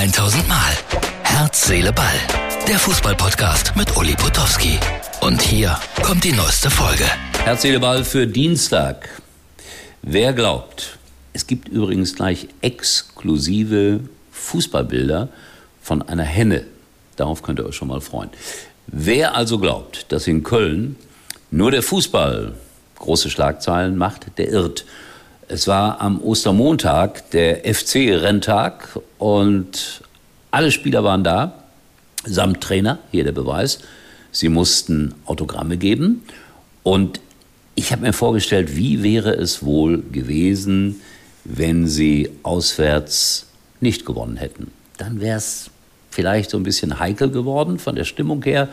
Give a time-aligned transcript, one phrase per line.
[0.00, 0.72] 1000 Mal.
[1.24, 2.14] Herz, Seele, Ball.
[2.66, 4.78] Der Fußballpodcast mit Uli Potowski.
[5.20, 7.04] Und hier kommt die neueste Folge.
[7.44, 9.10] Herz, Seele, Ball für Dienstag.
[10.00, 10.96] Wer glaubt,
[11.34, 14.00] es gibt übrigens gleich exklusive
[14.32, 15.28] Fußballbilder
[15.82, 16.64] von einer Henne.
[17.16, 18.30] Darauf könnt ihr euch schon mal freuen.
[18.86, 20.96] Wer also glaubt, dass in Köln
[21.50, 22.54] nur der Fußball
[22.98, 24.86] große Schlagzeilen macht, der irrt.
[25.52, 30.00] Es war am Ostermontag der FC-Renntag und
[30.52, 31.64] alle Spieler waren da,
[32.24, 33.80] samt Trainer, hier der Beweis.
[34.30, 36.22] Sie mussten Autogramme geben
[36.84, 37.20] und
[37.74, 41.00] ich habe mir vorgestellt, wie wäre es wohl gewesen,
[41.42, 43.46] wenn sie auswärts
[43.80, 44.70] nicht gewonnen hätten.
[44.98, 45.68] Dann wäre es
[46.10, 48.68] vielleicht so ein bisschen heikel geworden von der Stimmung her.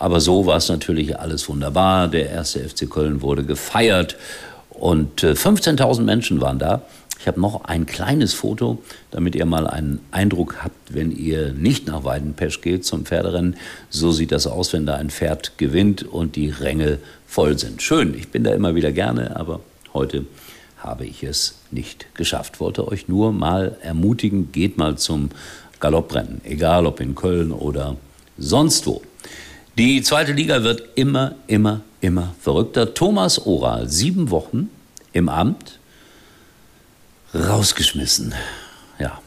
[0.00, 2.08] Aber so war es natürlich alles wunderbar.
[2.08, 4.16] Der erste FC Köln wurde gefeiert
[4.78, 6.82] und 15.000 äh, Menschen waren da.
[7.18, 11.86] Ich habe noch ein kleines Foto, damit ihr mal einen Eindruck habt, wenn ihr nicht
[11.86, 13.56] nach Weidenpesch geht zum Pferderennen.
[13.88, 17.82] So sieht das aus, wenn da ein Pferd gewinnt und die Ränge voll sind.
[17.82, 19.60] Schön, ich bin da immer wieder gerne, aber
[19.94, 20.26] heute
[20.78, 22.60] habe ich es nicht geschafft.
[22.60, 25.30] Wollte euch nur mal ermutigen, geht mal zum
[25.80, 27.96] Galopprennen, egal ob in Köln oder
[28.38, 29.02] sonst wo.
[29.78, 32.94] Die zweite Liga wird immer, immer, immer verrückter.
[32.94, 34.70] Thomas Oral, sieben Wochen
[35.12, 35.78] im Amt,
[37.34, 38.34] rausgeschmissen.
[38.98, 39.20] Ja,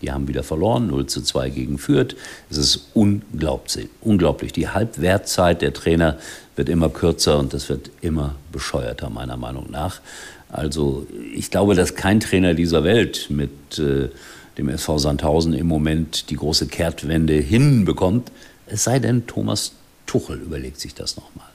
[0.00, 2.16] die haben wieder verloren, 0 zu 2 gegen Fürth.
[2.48, 3.90] Es ist unglaublich.
[4.00, 4.54] unglaublich.
[4.54, 6.16] Die Halbwertzeit der Trainer
[6.56, 10.00] wird immer kürzer und das wird immer bescheuerter, meiner Meinung nach.
[10.48, 14.08] Also ich glaube, dass kein Trainer dieser Welt mit äh,
[14.56, 18.30] dem SV Sandhausen im Moment die große Kehrtwende hinbekommt.
[18.66, 19.72] Es sei denn, Thomas
[20.06, 21.48] Tuchel überlegt sich das nochmal.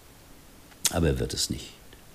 [0.91, 1.71] Aber er wird es nicht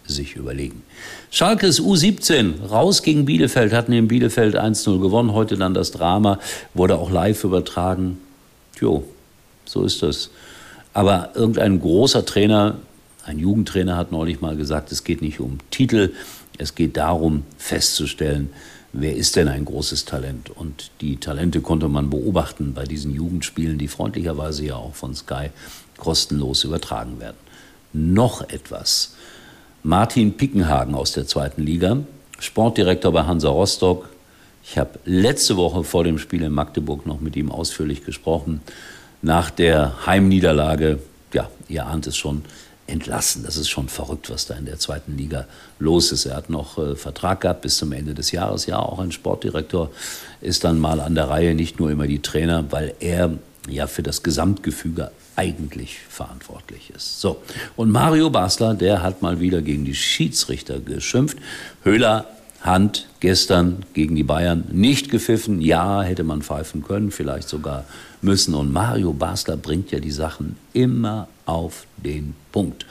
[0.07, 0.83] sich überlegen.
[1.31, 6.39] Schalke ist U17, raus gegen Bielefeld, hatten in Bielefeld 1-0 gewonnen, heute dann das Drama,
[6.75, 8.19] wurde auch live übertragen.
[8.81, 9.05] Jo,
[9.65, 10.31] so ist das.
[10.93, 12.77] Aber irgendein großer Trainer,
[13.25, 16.13] ein Jugendtrainer hat neulich mal gesagt, es geht nicht um Titel,
[16.59, 18.51] es geht darum festzustellen,
[18.95, 20.51] wer ist denn ein großes Talent?
[20.51, 25.51] Und die Talente konnte man beobachten bei diesen Jugendspielen, die freundlicherweise ja auch von Sky
[25.99, 27.37] kostenlos übertragen werden.
[27.93, 29.15] Noch etwas.
[29.83, 31.99] Martin Pickenhagen aus der zweiten Liga,
[32.39, 34.09] Sportdirektor bei Hansa Rostock.
[34.63, 38.63] Ich habe letzte Woche vor dem Spiel in Magdeburg noch mit ihm ausführlich gesprochen.
[39.23, 41.01] Nach der Heimniederlage,
[41.33, 42.45] ja, ihr ahnt es schon,
[42.87, 43.45] entlassen.
[43.45, 45.47] Das ist schon verrückt, was da in der zweiten Liga
[45.79, 46.27] los ist.
[46.27, 48.67] Er hat noch äh, Vertrag gehabt bis zum Ende des Jahres.
[48.67, 49.91] Ja, auch ein Sportdirektor
[50.41, 53.31] ist dann mal an der Reihe, nicht nur immer die Trainer, weil er
[53.69, 57.21] ja für das Gesamtgefüge eigentlich verantwortlich ist.
[57.21, 57.43] So.
[57.77, 61.39] Und Mario Basler, der hat mal wieder gegen die Schiedsrichter geschimpft.
[61.83, 62.27] Höhler
[62.65, 65.61] Hand gestern gegen die Bayern nicht gepfiffen.
[65.61, 67.85] Ja, hätte man pfeifen können, vielleicht sogar
[68.23, 68.55] müssen.
[68.55, 72.87] Und Mario Basler bringt ja die Sachen immer auf den Punkt.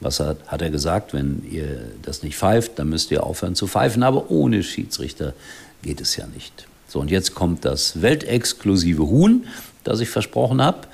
[0.00, 1.12] Was hat, hat er gesagt?
[1.12, 4.02] Wenn ihr das nicht pfeift, dann müsst ihr aufhören zu pfeifen.
[4.02, 5.34] Aber ohne Schiedsrichter
[5.82, 6.66] geht es ja nicht.
[6.86, 9.46] So, und jetzt kommt das weltexklusive Huhn,
[9.84, 10.88] das ich versprochen habe.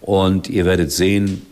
[0.00, 1.44] Und ihr werdet sehen,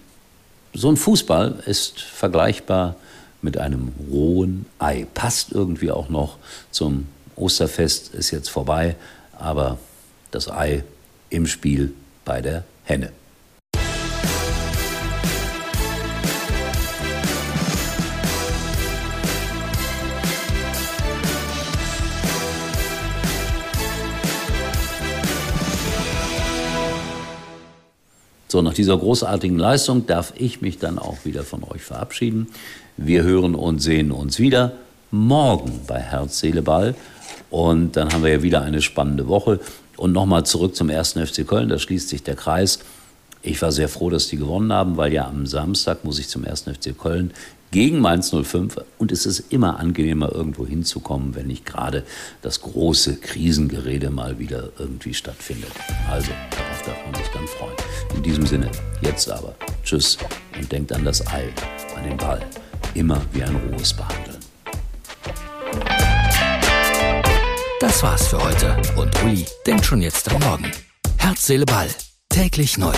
[0.74, 2.94] so ein Fußball ist vergleichbar
[3.43, 5.06] mit einem rohen Ei.
[5.15, 6.39] Passt irgendwie auch noch
[6.71, 7.06] zum
[7.37, 8.97] Osterfest, ist jetzt vorbei,
[9.39, 9.78] aber
[10.31, 10.84] das Ei
[11.31, 13.12] im Spiel bei der Henne.
[28.50, 32.49] So, nach dieser großartigen Leistung darf ich mich dann auch wieder von euch verabschieden.
[32.97, 34.72] Wir hören und sehen uns wieder
[35.12, 36.97] morgen bei Herz, Seele, Ball.
[37.49, 39.60] Und dann haben wir ja wieder eine spannende Woche.
[39.97, 42.81] Und nochmal zurück zum ersten FC Köln, da schließt sich der Kreis.
[43.41, 46.43] Ich war sehr froh, dass die gewonnen haben, weil ja am Samstag muss ich zum
[46.43, 47.31] ersten FC Köln
[47.70, 48.81] gegen Mainz 05.
[48.98, 52.04] Und es ist immer angenehmer, irgendwo hinzukommen, wenn nicht gerade
[52.42, 55.72] das große Krisengerede mal wieder irgendwie stattfindet.
[56.10, 57.77] Also, darauf darf man sich dann freuen.
[58.15, 58.71] In diesem Sinne,
[59.03, 59.54] jetzt aber,
[59.84, 60.18] tschüss
[60.59, 61.48] und denkt an das Ei,
[61.97, 62.45] an den Ball.
[62.95, 64.36] Immer wie ein rohes behandeln.
[67.80, 70.71] Das war's für heute und Uli denkt schon jetzt am Morgen.
[71.16, 71.89] Herz, Seele, Ball.
[72.28, 72.95] Täglich neu.